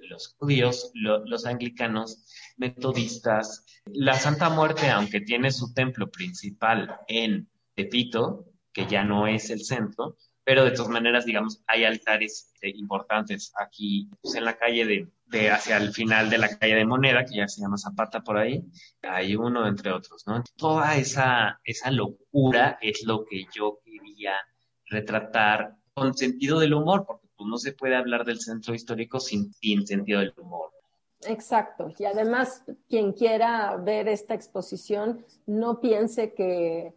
[0.08, 2.26] los judíos, los anglicanos,
[2.56, 3.64] metodistas.
[3.86, 9.64] La Santa Muerte, aunque tiene su templo principal en Tepito, que ya no es el
[9.64, 15.10] centro, pero de todas maneras, digamos, hay altares eh, importantes aquí pues, en la calle
[15.28, 18.38] de, hacia el final de la calle de Moneda, que ya se llama Zapata por
[18.38, 18.62] ahí,
[19.02, 20.44] hay uno entre otros, ¿no?
[20.56, 24.34] Toda esa, esa locura es lo que yo quería
[24.84, 29.52] retratar con sentido del humor, porque pues, no se puede hablar del centro histórico sin,
[29.52, 30.70] sin sentido del humor.
[31.22, 36.94] Exacto, y además quien quiera ver esta exposición no piense que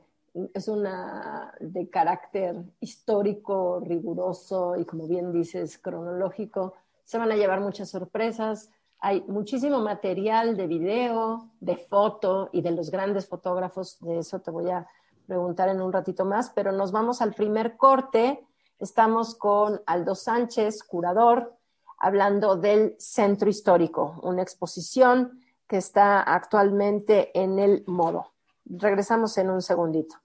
[0.54, 6.74] es una de carácter histórico, riguroso y como bien dices, cronológico.
[7.04, 8.70] Se van a llevar muchas sorpresas.
[9.00, 13.98] Hay muchísimo material de video, de foto y de los grandes fotógrafos.
[14.02, 14.88] De eso te voy a
[15.26, 18.46] preguntar en un ratito más, pero nos vamos al primer corte.
[18.80, 21.54] Estamos con Aldo Sánchez, curador,
[21.98, 28.32] hablando del Centro Histórico, una exposición que está actualmente en el modo.
[28.72, 30.16] Regresamos en un segundito.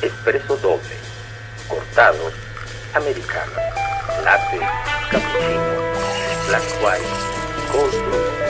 [0.00, 0.80] Expreso doble,
[1.68, 2.30] cortado,
[2.94, 3.52] americano,
[4.22, 4.60] latte,
[5.10, 5.72] cappuccino,
[6.46, 7.04] black white,
[7.72, 8.49] cold brew.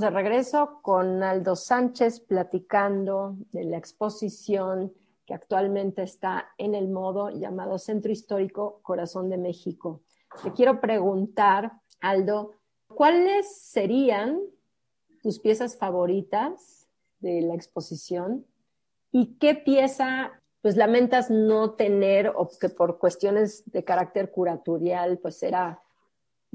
[0.00, 4.92] De regreso con Aldo Sánchez platicando de la exposición
[5.24, 10.02] que actualmente está en el modo llamado Centro Histórico Corazón de México.
[10.42, 12.50] Te quiero preguntar, Aldo,
[12.88, 14.38] ¿cuáles serían
[15.22, 16.88] tus piezas favoritas
[17.20, 18.44] de la exposición
[19.12, 25.42] y qué pieza pues lamentas no tener o que por cuestiones de carácter curatorial pues
[25.42, 25.80] era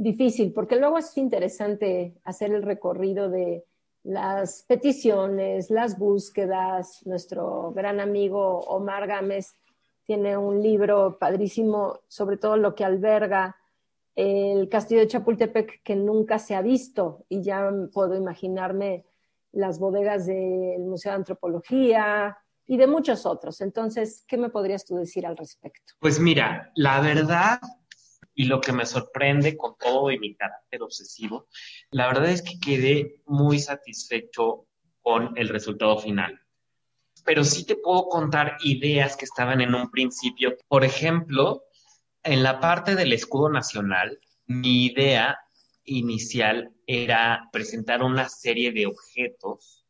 [0.02, 3.64] difícil, porque luego es interesante hacer el recorrido de
[4.04, 7.06] las peticiones, las búsquedas.
[7.06, 9.56] Nuestro gran amigo Omar Gámez
[10.04, 13.56] tiene un libro padrísimo sobre todo lo que alberga
[14.16, 19.06] el castillo de Chapultepec que nunca se ha visto y ya puedo imaginarme
[19.52, 22.38] las bodegas del Museo de Antropología
[22.68, 23.62] y de muchos otros.
[23.62, 25.94] Entonces, ¿qué me podrías tú decir al respecto?
[26.00, 27.60] Pues mira, la verdad
[28.34, 31.48] y lo que me sorprende con todo y mi carácter obsesivo,
[31.91, 34.67] la verdad es que quedé muy satisfecho
[35.02, 36.39] con el resultado final.
[37.26, 40.58] Pero sí te puedo contar ideas que estaban en un principio.
[40.67, 41.63] Por ejemplo,
[42.24, 45.38] en la parte del escudo nacional, mi idea
[45.84, 49.86] inicial era presentar una serie de objetos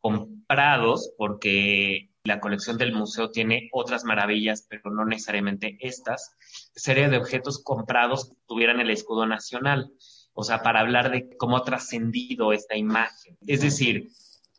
[0.00, 6.36] comprados porque la colección del museo tiene otras maravillas, pero no necesariamente estas,
[6.74, 9.92] serie de objetos comprados que tuvieran el escudo nacional,
[10.32, 13.36] o sea, para hablar de cómo ha trascendido esta imagen.
[13.46, 14.10] Es decir,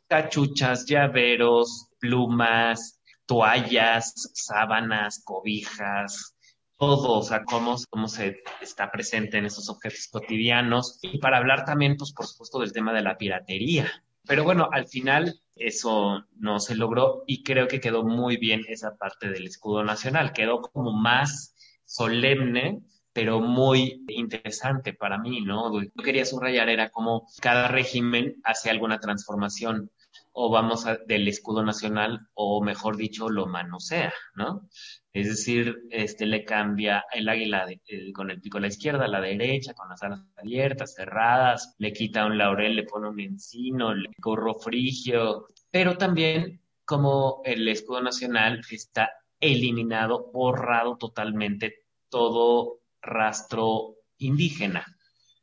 [0.06, 6.36] cachuchas, llaveros, plumas, toallas, sábanas, cobijas,
[6.76, 10.98] todo, o sea, cómo, cómo se está presente en esos objetos cotidianos.
[11.00, 13.90] Y para hablar también, pues, por supuesto, del tema de la piratería.
[14.26, 18.96] Pero bueno, al final eso no se logró y creo que quedó muy bien esa
[18.96, 20.32] parte del escudo nacional.
[20.32, 21.51] Quedó como más
[21.92, 22.80] solemne,
[23.12, 25.68] pero muy interesante para mí, ¿no?
[25.68, 29.90] Lo que quería subrayar era como cada régimen hace alguna transformación
[30.32, 34.68] o vamos del escudo nacional o mejor dicho lo manosea, ¿no?
[35.12, 37.66] Es decir, este le cambia el águila
[38.14, 41.92] con el pico a la izquierda, a la derecha, con las alas abiertas, cerradas, le
[41.92, 48.00] quita un laurel, le pone un encino, le gorro frigio, pero también como el escudo
[48.02, 51.81] nacional está eliminado, borrado totalmente
[52.12, 54.84] todo rastro indígena.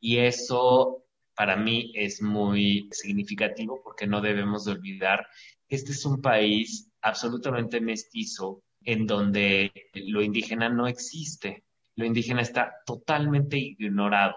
[0.00, 1.04] Y eso
[1.34, 5.26] para mí es muy significativo porque no debemos de olvidar
[5.68, 11.64] que este es un país absolutamente mestizo en donde lo indígena no existe.
[11.96, 14.36] Lo indígena está totalmente ignorado.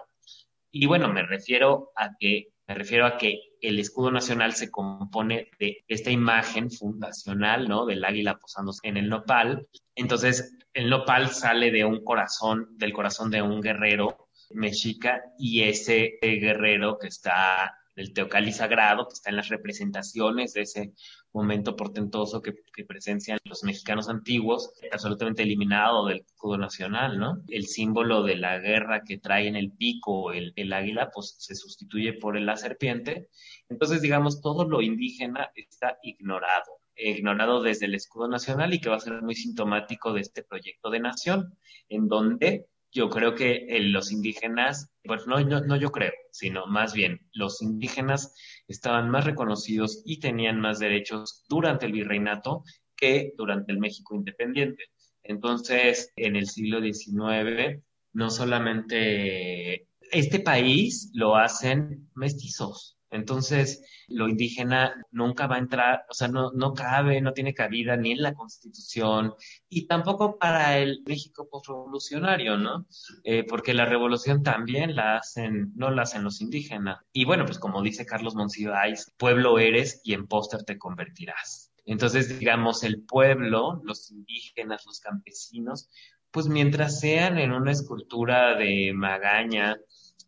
[0.70, 5.50] Y bueno, me refiero a que me refiero a que el escudo nacional se compone
[5.58, 7.86] de esta imagen fundacional, ¿no?
[7.86, 9.68] Del águila posándose en el nopal.
[9.94, 16.18] Entonces, el nopal sale de un corazón, del corazón de un guerrero mexica, y ese
[16.20, 20.92] guerrero que está del Teocalli sagrado, que está en las representaciones de ese
[21.34, 22.54] momento portentoso que,
[22.86, 27.42] presencian los mexicanos antiguos, absolutamente eliminado del escudo nacional, ¿no?
[27.48, 31.54] El símbolo de la guerra que trae en el pico el, el águila, pues se
[31.54, 33.28] sustituye por la serpiente.
[33.68, 38.96] Entonces, digamos, todo lo indígena está ignorado ignorado desde el escudo nacional y que va
[38.96, 43.80] a ser muy sintomático de este proyecto de nación, en donde yo creo que eh,
[43.80, 48.34] los indígenas, pues no, no, yo creo, sino más bien los indígenas
[48.68, 52.62] estaban más reconocidos y tenían más derechos durante el virreinato
[52.96, 54.84] que durante el México independiente.
[55.24, 65.06] Entonces, en el siglo XIX, no solamente este país lo hacen mestizos, entonces, lo indígena
[65.12, 68.34] nunca va a entrar, o sea, no, no cabe, no tiene cabida ni en la
[68.34, 69.34] Constitución
[69.68, 72.86] y tampoco para el México postrevolucionario, ¿no?
[73.22, 76.98] Eh, porque la revolución también la hacen, no la hacen los indígenas.
[77.12, 81.72] Y bueno, pues como dice Carlos Monsiváis, pueblo eres y en póster te convertirás.
[81.86, 85.88] Entonces, digamos, el pueblo, los indígenas, los campesinos,
[86.30, 89.76] pues mientras sean en una escultura de Magaña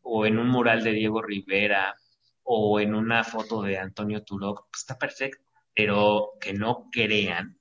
[0.03, 1.97] o en un mural de Diego Rivera,
[2.47, 7.59] o en una foto de Antonio Turok, pues está perfecto, pero que no crean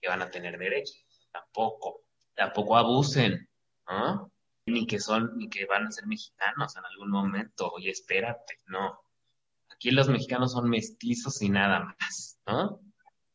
[0.00, 0.94] que van a tener derecho,
[1.30, 3.48] tampoco, tampoco abusen,
[3.86, 4.32] ¿no?
[4.66, 9.00] Ni que son, ni que van a ser mexicanos en algún momento, oye, espérate, no.
[9.70, 12.80] Aquí los mexicanos son mestizos y nada más, ¿no?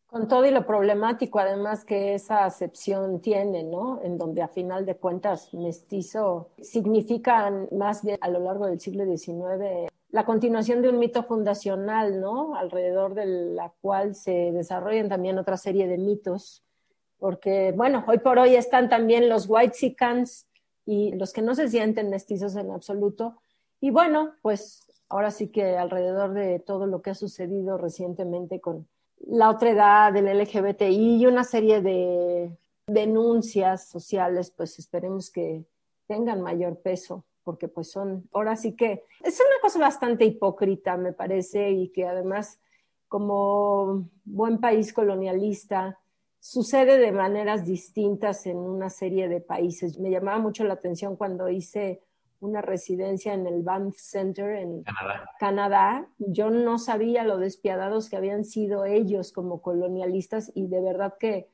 [0.08, 4.02] Con todo y lo problemático, además, que esa acepción tiene, ¿no?
[4.02, 9.06] En donde a final de cuentas mestizo significan más bien a lo largo del siglo
[9.06, 12.56] XIX la continuación de un mito fundacional, ¿no?
[12.56, 16.64] Alrededor de la cual se desarrollan también otra serie de mitos,
[17.20, 20.48] porque, bueno, hoy por hoy están también los white sicans
[20.86, 23.38] y los que no se sienten mestizos en absoluto.
[23.82, 28.88] Y bueno, pues ahora sí que alrededor de todo lo que ha sucedido recientemente con
[29.20, 35.66] la otra edad del LGBTI y una serie de denuncias sociales, pues esperemos que
[36.08, 41.14] tengan mayor peso porque pues son, ahora sí que es una cosa bastante hipócrita, me
[41.14, 42.60] parece, y que además
[43.08, 45.98] como buen país colonialista
[46.42, 49.98] sucede de maneras distintas en una serie de países.
[49.98, 52.02] Me llamaba mucho la atención cuando hice
[52.42, 55.32] una residencia en el Banff Center en Canadá.
[55.40, 56.10] Canadá.
[56.18, 61.48] Yo no sabía lo despiadados que habían sido ellos como colonialistas y de verdad que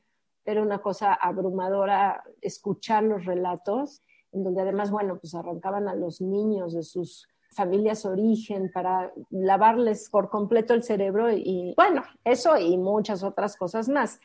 [0.44, 4.02] era una cosa abrumadora escuchar los relatos
[4.34, 10.10] en donde además, bueno, pues arrancaban a los niños de sus familias origen para lavarles
[10.10, 14.20] por completo el cerebro y bueno, eso y muchas otras cosas más.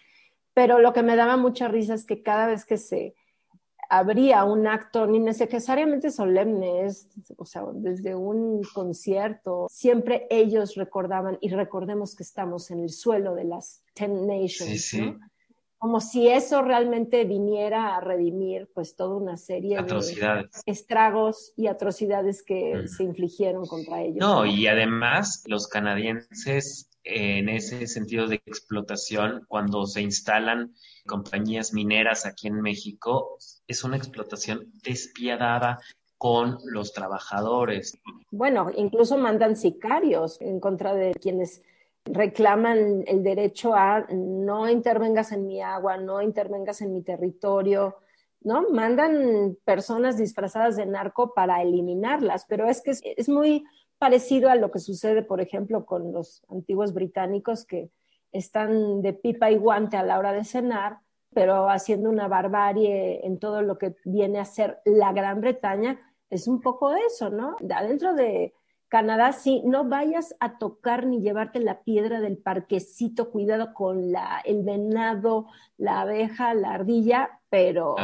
[0.53, 3.15] Pero lo que me daba mucha risa es que cada vez que se
[3.89, 11.37] abría un acto, ni necesariamente solemne, es, o sea, desde un concierto, siempre ellos recordaban
[11.41, 15.19] y recordemos que estamos en el suelo de las Ten Nations, ¿no?
[15.79, 22.43] Como si eso realmente viniera a redimir pues toda una serie de estragos y atrocidades
[22.43, 24.17] que se infligieron contra ellos.
[24.19, 30.75] No, y además los canadienses en ese sentido de explotación, cuando se instalan
[31.07, 35.79] compañías mineras aquí en México, es una explotación despiadada
[36.17, 37.97] con los trabajadores.
[38.31, 41.63] Bueno, incluso mandan sicarios en contra de quienes
[42.05, 47.97] reclaman el derecho a no intervengas en mi agua, no intervengas en mi territorio,
[48.41, 48.69] ¿no?
[48.69, 53.65] Mandan personas disfrazadas de narco para eliminarlas, pero es que es, muy
[53.97, 57.91] parecido a lo que sucede, por ejemplo, con los antiguos británicos que
[58.31, 60.99] están de pipa y guante a la hora de cenar,
[61.33, 66.47] pero haciendo una barbarie en todo lo que viene a ser la Gran Bretaña, es
[66.47, 67.55] un poco eso, ¿no?
[67.75, 68.53] Adentro de
[68.89, 74.41] Canadá, sí, no vayas a tocar ni llevarte la piedra del parquecito, cuidado con la,
[74.43, 75.45] el venado,
[75.77, 77.95] la abeja, la ardilla, pero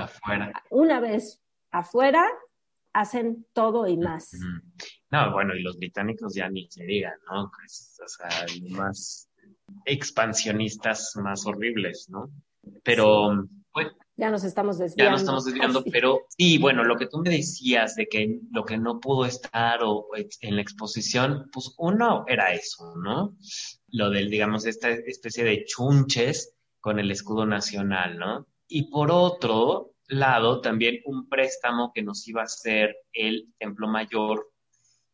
[0.70, 2.24] una vez afuera
[2.94, 4.32] hacen todo y más.
[5.10, 7.52] No, bueno, y los británicos ya ni se digan, ¿no?
[7.58, 9.28] Pues, o sea, más
[9.86, 12.30] expansionistas más horribles, ¿no?
[12.84, 15.04] Pero, pues, ya nos estamos desviando.
[15.04, 18.64] Ya nos estamos desviando, pero sí, bueno, lo que tú me decías de que lo
[18.64, 23.36] que no pudo estar o, en la exposición, pues uno era eso, ¿no?
[23.90, 28.48] Lo del, digamos, esta especie de chunches con el escudo nacional, ¿no?
[28.68, 34.52] Y por otro lado, también un préstamo que nos iba a hacer el Templo Mayor,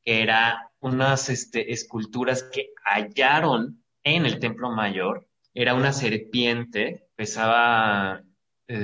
[0.03, 5.27] que era unas este, esculturas que hallaron en el Templo Mayor.
[5.53, 8.23] Era una serpiente, pesaba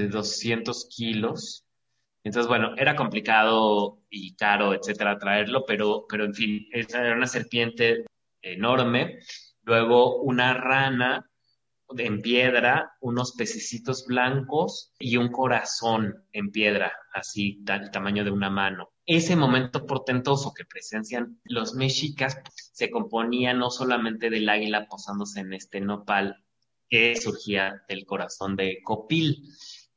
[0.09, 1.65] 200 eh, kilos.
[2.23, 8.05] Entonces, bueno, era complicado y caro, etcétera, traerlo, pero, pero en fin, era una serpiente
[8.41, 9.19] enorme,
[9.63, 11.29] luego una rana
[11.97, 18.49] en piedra, unos pececitos blancos y un corazón en piedra, así, del tamaño de una
[18.49, 18.89] mano.
[19.05, 22.37] Ese momento portentoso que presencian los mexicas
[22.73, 26.43] se componía no solamente del águila posándose en este nopal
[26.89, 29.43] que surgía del corazón de Copil,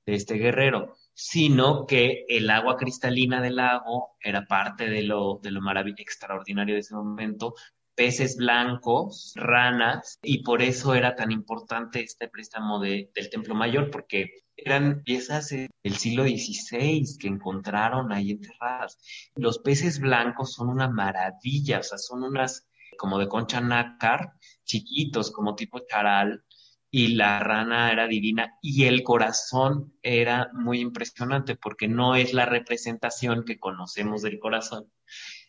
[0.07, 5.51] de este guerrero, sino que el agua cristalina del lago era parte de lo, de
[5.51, 5.61] lo
[5.99, 7.55] extraordinario de ese momento,
[7.95, 13.91] peces blancos, ranas, y por eso era tan importante este préstamo de, del Templo Mayor,
[13.91, 18.99] porque eran piezas del siglo XVI que encontraron ahí enterradas.
[19.34, 22.66] Los peces blancos son una maravilla, o sea, son unas
[22.97, 24.32] como de concha nácar,
[24.64, 26.45] chiquitos, como tipo charal,
[26.91, 32.47] y la rana era divina y el corazón era muy impresionante porque no es la
[32.47, 34.91] representación que conocemos del corazón,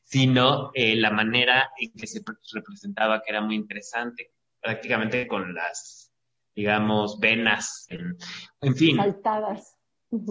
[0.04, 2.22] sino eh, la manera en que se
[2.54, 6.12] representaba, que era muy interesante, prácticamente con las,
[6.56, 8.98] digamos, venas, en, fin.
[8.98, 9.78] Saltadas.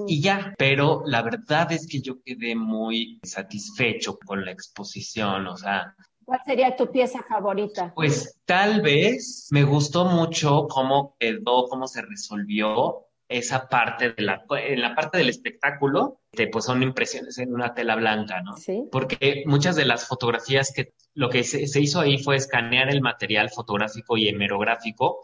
[0.06, 5.56] Y ya, pero la verdad es que yo quedé muy satisfecho con la exposición, o
[5.56, 5.96] sea,
[6.31, 7.93] ¿Cuál sería tu pieza favorita?
[7.93, 14.45] Pues tal vez me gustó mucho cómo quedó, cómo se resolvió esa parte de la,
[14.49, 16.20] en la parte del espectáculo,
[16.53, 18.57] pues son impresiones en una tela blanca, ¿no?
[18.59, 18.85] Sí.
[18.93, 23.51] Porque muchas de las fotografías que lo que se, hizo ahí fue escanear el material
[23.51, 25.22] fotográfico y hemerográfico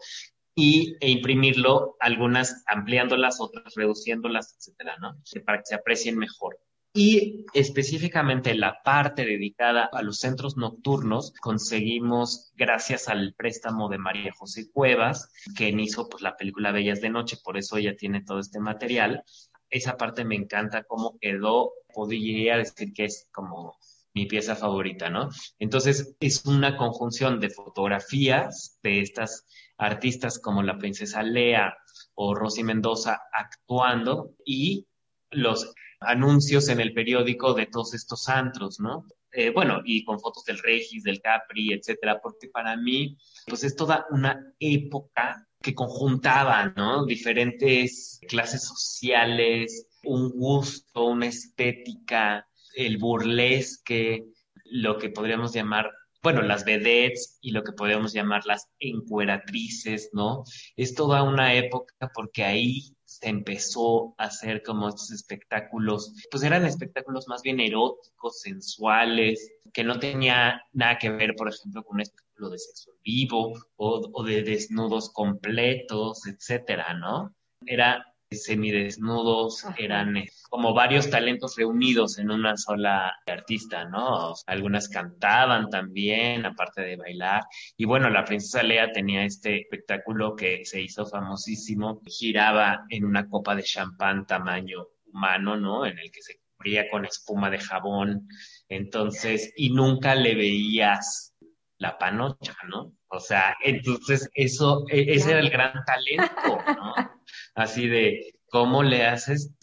[0.55, 5.15] y, e imprimirlo, algunas ampliándolas, otras reduciéndolas, etcétera, ¿no?
[5.45, 6.59] Para que se aprecien mejor.
[6.97, 14.33] Y específicamente la parte dedicada a los centros nocturnos conseguimos gracias al préstamo de María
[14.35, 18.39] José Cuevas, quien hizo pues, la película Bellas de Noche, por eso ella tiene todo
[18.39, 19.21] este material.
[19.69, 23.77] Esa parte me encanta cómo quedó, podría decir que es como
[24.15, 25.29] mi pieza favorita, ¿no?
[25.59, 29.45] Entonces es una conjunción de fotografías de estas
[29.77, 31.77] artistas como la princesa Lea
[32.15, 34.87] o Rosy Mendoza actuando y
[35.29, 39.05] los anuncios en el periódico de todos estos antros, ¿no?
[39.31, 43.75] Eh, bueno, y con fotos del Regis, del Capri, etcétera, porque para mí, pues es
[43.75, 47.05] toda una época que conjuntaba, ¿no?
[47.05, 54.25] Diferentes clases sociales, un gusto, una estética, el burlesque,
[54.65, 55.91] lo que podríamos llamar
[56.23, 60.43] bueno, las vedettes y lo que podríamos llamar las encueratrices, ¿no?
[60.75, 66.65] Es toda una época porque ahí se empezó a hacer como estos espectáculos, pues eran
[66.65, 72.01] espectáculos más bien eróticos, sensuales, que no tenía nada que ver, por ejemplo, con un
[72.01, 77.33] espectáculo de sexo vivo o, o de desnudos completos, etcétera, ¿no?
[77.65, 84.33] Era semidesnudos, eran eh, como varios talentos reunidos en una sola artista, ¿no?
[84.45, 87.43] Algunas cantaban también, aparte de bailar.
[87.77, 93.29] Y bueno, la princesa Lea tenía este espectáculo que se hizo famosísimo, giraba en una
[93.29, 95.85] copa de champán tamaño humano, ¿no?
[95.85, 98.27] En el que se cubría con espuma de jabón.
[98.67, 101.33] Entonces, y nunca le veías
[101.77, 102.93] la panocha, ¿no?
[103.09, 106.93] O sea, entonces eso, e, ese era el gran talento, ¿no?
[107.55, 109.53] así de cómo le haces,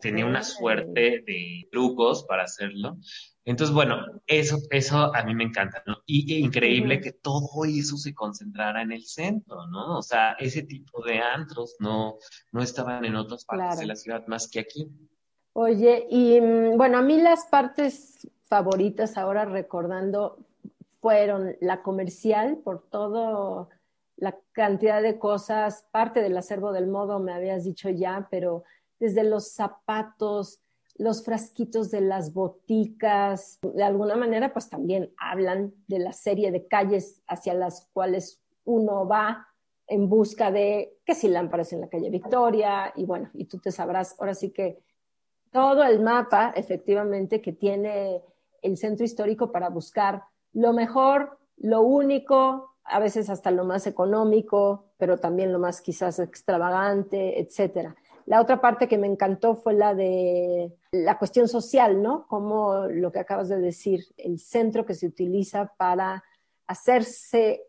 [0.00, 2.96] tenía una suerte de trucos para hacerlo.
[3.44, 5.98] Entonces, bueno, eso, eso a mí me encanta, ¿no?
[6.06, 9.98] Y, increíble que todo eso se concentrara en el centro, ¿no?
[9.98, 12.16] O sea, ese tipo de antros no,
[12.52, 14.88] no estaban en otras partes de la ciudad más que aquí.
[15.52, 20.43] Oye, y mm, bueno, a mí las partes favoritas ahora recordando
[21.04, 23.68] fueron la comercial por todo
[24.16, 28.64] la cantidad de cosas, parte del acervo del modo me habías dicho ya, pero
[28.98, 30.62] desde los zapatos,
[30.96, 36.66] los frasquitos de las boticas, de alguna manera pues también hablan de la serie de
[36.66, 39.46] calles hacia las cuales uno va
[39.86, 43.72] en busca de que si lámparas en la calle Victoria y bueno, y tú te
[43.72, 44.80] sabrás, ahora sí que
[45.50, 48.22] todo el mapa efectivamente que tiene
[48.62, 50.22] el centro histórico para buscar
[50.54, 56.18] lo mejor, lo único, a veces hasta lo más económico, pero también lo más quizás
[56.18, 57.94] extravagante, etcétera.
[58.26, 62.26] La otra parte que me encantó fue la de la cuestión social, ¿no?
[62.26, 66.24] Como lo que acabas de decir, el centro que se utiliza para
[66.66, 67.64] hacerse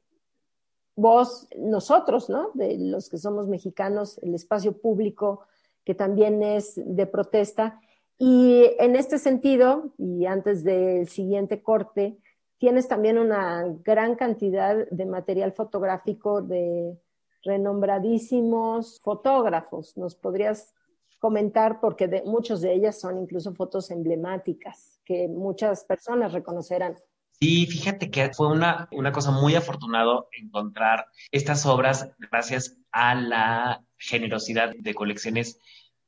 [0.95, 2.51] voz, nosotros, ¿no?
[2.53, 5.41] De los que somos mexicanos, el espacio público
[5.83, 7.79] que también es de protesta.
[8.17, 12.17] Y en este sentido, y antes del siguiente corte,
[12.57, 16.97] tienes también una gran cantidad de material fotográfico de
[17.43, 19.95] renombradísimos fotógrafos.
[19.97, 20.73] ¿Nos podrías
[21.19, 21.79] comentar?
[21.79, 26.95] Porque de, muchos de ellas son incluso fotos emblemáticas que muchas personas reconocerán.
[27.39, 33.83] Sí, fíjate que fue una, una cosa muy afortunado encontrar estas obras gracias a la
[33.97, 35.59] generosidad de colecciones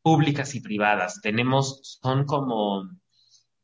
[0.02, 1.20] públicas y privadas.
[1.22, 2.90] Tenemos, son como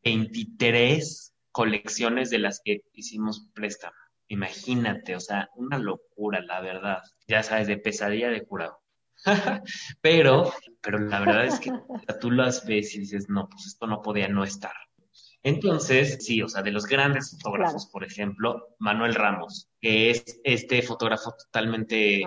[0.03, 3.95] 23 colecciones de las que hicimos préstamo.
[4.27, 7.01] Imagínate, o sea, una locura, la verdad.
[7.27, 8.81] Ya sabes, de pesadilla de jurado.
[10.01, 10.51] pero,
[10.81, 11.71] pero la verdad es que
[12.19, 14.73] tú las ves y dices, no, pues esto no podía no estar.
[15.43, 20.81] Entonces, sí, o sea, de los grandes fotógrafos, por ejemplo, Manuel Ramos, que es este
[20.81, 22.21] fotógrafo totalmente,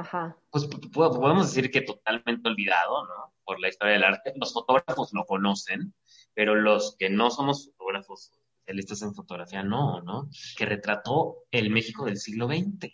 [0.50, 3.34] pues podemos decir que totalmente olvidado, ¿no?
[3.42, 4.34] Por la historia del arte.
[4.36, 5.94] Los fotógrafos lo conocen,
[6.34, 8.32] pero los que no somos fotógrafos
[8.66, 10.28] especialistas en fotografía, no, ¿no?
[10.56, 12.90] Que retrató el México del siglo XX,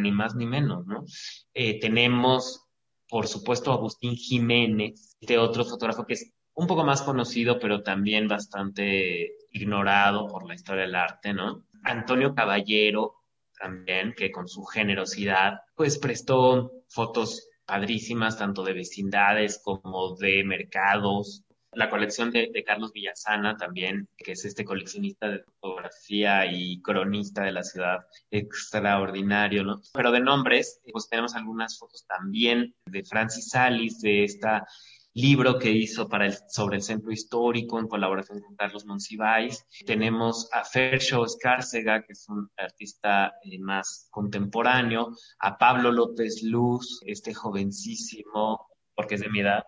[0.00, 1.04] ni más ni menos, ¿no?
[1.52, 2.66] Eh, tenemos,
[3.08, 8.28] por supuesto, Agustín Jiménez, este otro fotógrafo que es un poco más conocido, pero también
[8.28, 11.66] bastante ignorado por la historia del arte, ¿no?
[11.82, 13.16] Antonio Caballero,
[13.58, 21.44] también, que con su generosidad, pues prestó fotos padrísimas, tanto de vecindades como de mercados.
[21.74, 27.52] La colección de, Carlos Villasana también, que es este coleccionista de fotografía y cronista de
[27.52, 29.80] la ciudad, extraordinario, ¿no?
[29.92, 34.66] Pero de nombres, pues tenemos algunas fotos también de Francis Salis, de esta
[35.14, 39.64] libro que hizo para el, sobre el centro histórico en colaboración con Carlos Monsiváis.
[39.86, 47.00] Tenemos a Fersho Escárcega, que es un artista eh, más contemporáneo, a Pablo López Luz,
[47.06, 49.62] este jovencísimo, porque es de mi edad.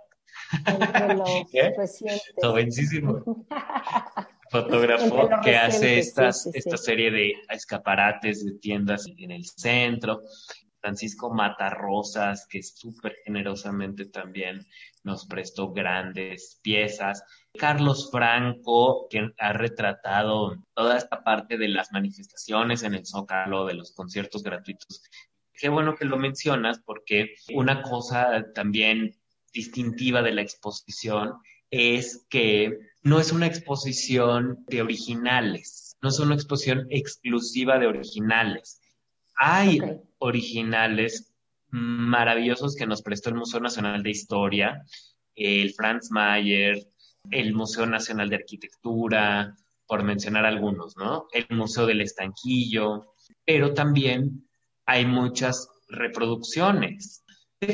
[2.42, 3.46] Jovencísimo.
[4.50, 10.22] Fotógrafo que hace estas, esta serie de escaparates de tiendas en el centro.
[10.80, 14.64] Francisco Matarrosas, que súper generosamente también
[15.02, 17.24] nos prestó grandes piezas.
[17.58, 23.74] Carlos Franco, que ha retratado toda esta parte de las manifestaciones en el Zócalo, de
[23.74, 25.02] los conciertos gratuitos.
[25.52, 29.16] Qué bueno que lo mencionas, porque una cosa también
[29.56, 31.34] distintiva de la exposición
[31.70, 38.80] es que no es una exposición de originales, no es una exposición exclusiva de originales.
[39.36, 39.80] Hay
[40.18, 41.32] originales
[41.70, 44.82] maravillosos que nos prestó el Museo Nacional de Historia,
[45.34, 46.86] el Franz Mayer,
[47.30, 51.28] el Museo Nacional de Arquitectura, por mencionar algunos, ¿no?
[51.32, 54.48] El Museo del Estanquillo, pero también
[54.84, 57.24] hay muchas reproducciones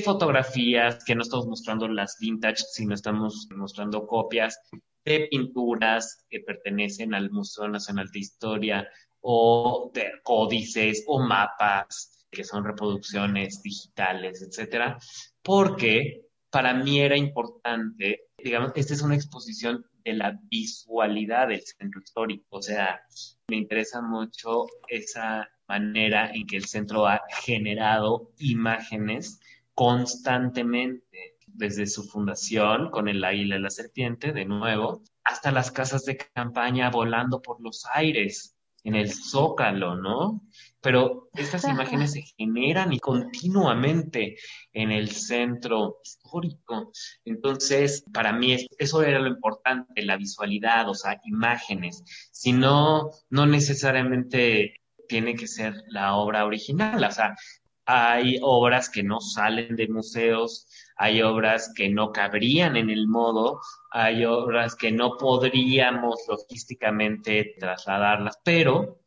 [0.04, 4.58] fotografías que no estamos mostrando las vintage, sino estamos mostrando copias
[5.04, 8.88] de pinturas que pertenecen al Museo Nacional de Historia
[9.20, 14.98] o de códices o mapas que son reproducciones digitales, etcétera,
[15.42, 22.00] porque para mí era importante, digamos, esta es una exposición de la visualidad del centro
[22.00, 23.02] histórico, o sea,
[23.48, 29.40] me interesa mucho esa manera en que el centro ha generado imágenes
[29.82, 36.04] constantemente desde su fundación con el águila y la serpiente, de nuevo, hasta las casas
[36.04, 38.54] de campaña volando por los aires
[38.84, 40.40] en el zócalo, ¿no?
[40.80, 44.36] pero estas imágenes se generan y continuamente
[44.72, 46.92] en el centro histórico.
[47.24, 52.04] Entonces, para mí eso era lo importante, la visualidad, o sea, imágenes.
[52.30, 57.36] Si no, no necesariamente tiene que ser la obra original, o sea,
[57.84, 63.60] hay obras que no salen de museos, hay obras que no cabrían en el modo,
[63.90, 69.02] hay obras que no podríamos logísticamente trasladarlas, pero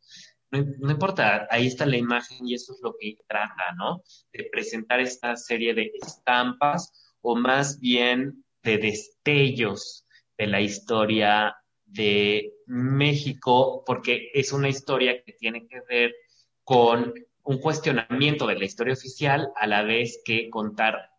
[0.50, 4.02] no, importa, ahí está la imagen y eso es lo que trata, ¿no?
[4.32, 10.06] De presentar esta serie de estampas o más bien de destellos
[10.38, 16.14] de la historia de México, porque es una historia que tiene que ver
[16.62, 17.12] con
[17.46, 21.10] un cuestionamiento de la historia oficial a la vez que contar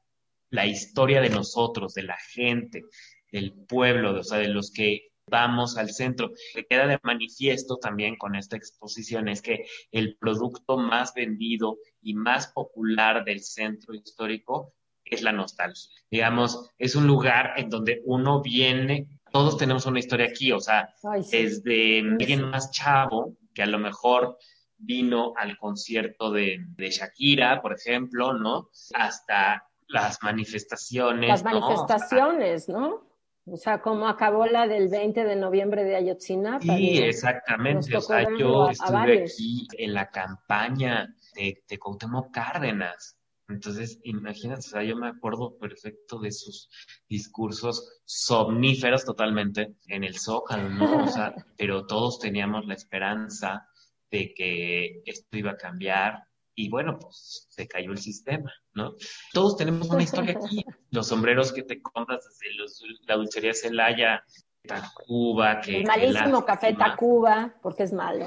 [0.49, 2.83] la historia de nosotros, de la gente,
[3.31, 6.31] del pueblo, o sea, de los que vamos al centro.
[6.53, 12.13] que queda de manifiesto también con esta exposición es que el producto más vendido y
[12.13, 14.73] más popular del centro histórico
[15.03, 15.89] es la nostalgia.
[16.11, 20.93] Digamos, es un lugar en donde uno viene, todos tenemos una historia aquí, o sea,
[21.31, 24.37] desde alguien más chavo, que a lo mejor
[24.77, 28.69] vino al concierto de, de Shakira, por ejemplo, ¿no?
[28.93, 31.29] Hasta las manifestaciones.
[31.29, 33.07] Las manifestaciones, ¿no?
[33.49, 36.59] O sea, como acabó la del 20 de noviembre de Ayotzinapa.
[36.59, 37.95] Sí, exactamente.
[37.95, 43.17] O sea, yo estuve aquí en la campaña de, de Cuauhtémoc Cárdenas.
[43.47, 46.69] Entonces, imagínate, o sea, yo me acuerdo perfecto de sus
[47.07, 51.05] discursos somníferos totalmente en el Zócalo, ¿no?
[51.05, 53.69] O sea, pero todos teníamos la esperanza
[54.11, 56.27] de que esto iba a cambiar
[56.59, 58.95] y bueno, pues se cayó el sistema, ¿no?
[59.31, 60.65] Todos tenemos una historia aquí.
[60.91, 64.23] Los sombreros que te compras desde los, la dulcería Celaya,
[64.63, 65.81] Tacuba, que...
[65.81, 68.25] El malísimo café Tacuba, porque es malo.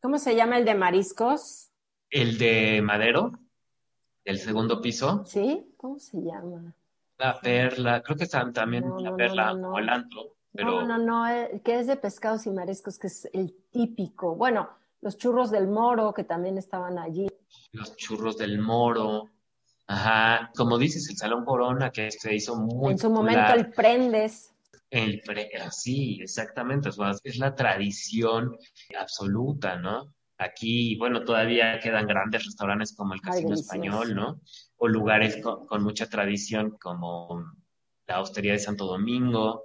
[0.00, 1.72] ¿Cómo se llama el de mariscos?
[2.10, 3.32] El de Madero,
[4.24, 5.24] del segundo piso.
[5.26, 5.74] ¿Sí?
[5.76, 6.74] ¿Cómo se llama?
[7.18, 10.82] La perla, creo que están también No, la no, perla no, o el antro, pero
[10.82, 14.36] No, no, no, eh, que es de pescados y mariscos, que es el típico.
[14.36, 14.68] Bueno,
[15.04, 17.28] los churros del moro, que también estaban allí.
[17.72, 19.28] los churros del moro.
[19.86, 23.36] Ajá, como dices, el Salón Corona, que se hizo muy en su popular.
[23.36, 24.50] momento el prendes.
[24.90, 26.88] El pre- sí, exactamente.
[26.88, 28.56] o sea, es la tradición
[28.98, 30.14] absoluta, ¿no?
[30.38, 33.52] Aquí, bueno, todavía quedan grandes restaurantes como el Casino.
[33.54, 34.40] Español, ¿no?
[34.78, 37.44] O lugares con, con mucha tradición como
[38.06, 39.64] la Hostería de Santo Domingo.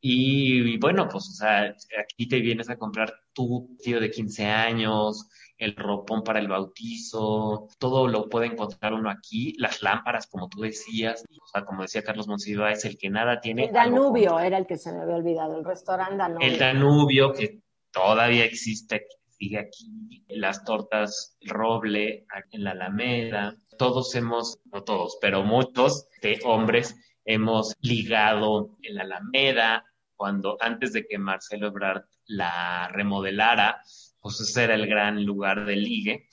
[0.00, 4.46] Y, y bueno, pues, o sea, aquí te vienes a comprar tu tío de 15
[4.46, 5.28] años,
[5.58, 10.60] el ropón para el bautizo, todo lo puede encontrar uno aquí, las lámparas, como tú
[10.60, 13.66] decías, o sea, como decía Carlos Monsiva, es el que nada tiene.
[13.66, 16.46] El Danubio era el que se me había olvidado, el restaurante Danubio.
[16.46, 23.56] El Danubio, que todavía existe, sigue aquí, las tortas roble en la Alameda.
[23.78, 29.84] Todos hemos, no todos, pero muchos de hombres hemos ligado en la Alameda,
[30.18, 33.80] cuando antes de que Marcelo Ebrard la remodelara,
[34.20, 36.28] pues ese era el gran lugar de ligue.